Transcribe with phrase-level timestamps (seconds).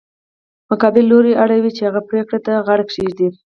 [0.69, 3.27] مقابل لوری اړ وي چې هغې پرېکړې ته غاړه کېږدي.